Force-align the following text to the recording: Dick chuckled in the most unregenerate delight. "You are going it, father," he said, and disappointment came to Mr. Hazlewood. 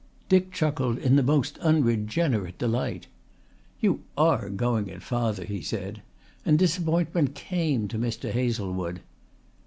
Dick 0.29 0.51
chuckled 0.51 0.97
in 0.97 1.15
the 1.15 1.21
most 1.21 1.59
unregenerate 1.59 2.57
delight. 2.57 3.05
"You 3.79 4.01
are 4.17 4.49
going 4.49 4.87
it, 4.87 5.03
father," 5.03 5.45
he 5.45 5.61
said, 5.61 6.01
and 6.43 6.57
disappointment 6.57 7.35
came 7.35 7.87
to 7.89 7.99
Mr. 7.99 8.31
Hazlewood. 8.31 9.01